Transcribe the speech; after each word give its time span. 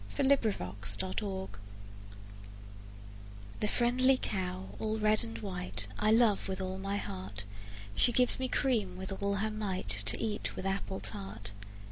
XXIII 0.09 0.35
The 0.35 1.13
Cow 1.15 1.49
The 3.59 3.67
friendly 3.67 4.17
cow 4.17 4.69
all 4.79 4.97
red 4.97 5.23
and 5.23 5.37
white, 5.43 5.87
I 5.99 6.09
love 6.09 6.47
with 6.49 6.59
all 6.59 6.79
my 6.79 6.97
heart: 6.97 7.45
She 7.93 8.11
gives 8.11 8.39
me 8.39 8.47
cream 8.47 8.97
with 8.97 9.21
all 9.21 9.35
her 9.35 9.51
might, 9.51 9.89
To 9.89 10.19
eat 10.19 10.55
with 10.55 10.65
apple 10.65 11.01
tart. 11.01 11.51